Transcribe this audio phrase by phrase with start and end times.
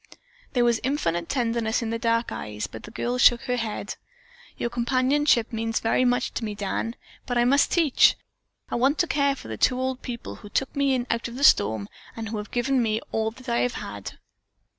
[0.53, 3.97] There was infinite tenderness in the dark eyes, but the girl shook her head.
[4.57, 6.95] "Your companionship means very much to me, Dan,
[7.27, 8.15] but I must teach.
[8.71, 11.35] I want to care for the two old people who took me in out of
[11.35, 14.13] the storm and who have given me all that I have had."